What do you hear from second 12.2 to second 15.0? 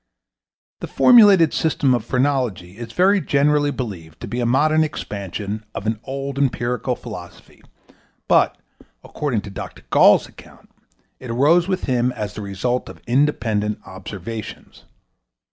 the result of independent observations.